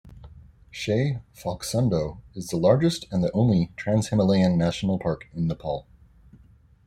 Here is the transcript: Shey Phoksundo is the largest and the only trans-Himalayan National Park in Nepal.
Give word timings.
Shey 0.73 1.21
Phoksundo 1.31 2.21
is 2.33 2.47
the 2.47 2.57
largest 2.57 3.05
and 3.11 3.23
the 3.23 3.31
only 3.33 3.71
trans-Himalayan 3.75 4.57
National 4.57 4.97
Park 4.97 5.25
in 5.35 5.45
Nepal. 5.45 5.85